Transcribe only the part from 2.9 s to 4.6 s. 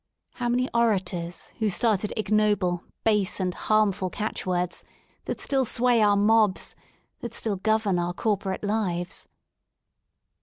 base, and harmful catch